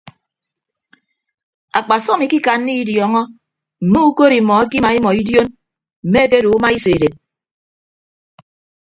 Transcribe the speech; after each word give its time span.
Akpasọm 1.77 2.19
ikikanna 2.25 2.71
idiọọñọ 2.81 3.21
mme 3.83 3.99
ukod 4.09 4.31
imọ 4.39 4.53
ekima 4.63 4.89
imọ 4.97 5.09
idion 5.21 5.47
mme 6.05 6.19
ekedo 6.25 6.49
uma 6.55 6.69
iso 6.77 6.89
edet. 6.95 7.13